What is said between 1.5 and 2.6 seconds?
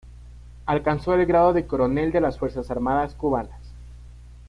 de coronel de las